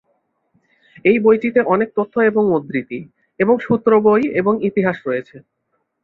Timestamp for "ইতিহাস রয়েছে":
4.63-5.35